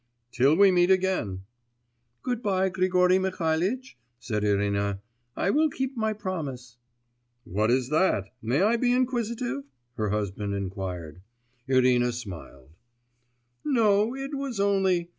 'Till 0.31 0.55
we 0.57 0.71
meet 0.71 0.89
again!' 0.89 1.43
'Good 2.23 2.41
bye, 2.41 2.69
Grigory 2.69 3.19
Mihalitch,' 3.19 3.99
said 4.17 4.43
Irina. 4.43 4.99
'I 5.37 5.49
will 5.51 5.69
keep 5.69 5.95
my 5.95 6.11
promise.' 6.11 6.77
'What 7.43 7.69
is 7.69 7.89
that? 7.89 8.29
May 8.41 8.63
I 8.63 8.77
be 8.77 8.93
inquisitive?' 8.93 9.61
her 9.97 10.09
husband 10.09 10.71
queried. 10.71 11.21
Irina 11.67 12.11
smiled. 12.13 12.69
'No, 13.63 14.15
it 14.15 14.33
was 14.33 14.59
only 14.59 15.09